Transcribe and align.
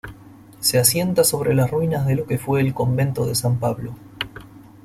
Se 0.59 0.79
asienta 0.79 1.23
sobre 1.23 1.53
las 1.53 1.69
ruinas 1.69 2.07
de 2.07 2.15
lo 2.15 2.25
que 2.25 2.39
fue 2.39 2.59
el 2.61 2.73
Convento 2.73 3.23
de 3.27 3.35
San 3.35 3.59
Pablo. 3.59 3.93